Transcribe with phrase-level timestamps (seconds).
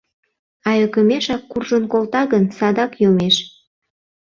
[0.69, 3.35] А ӧкымешак куржын колта гын, садак йомеш.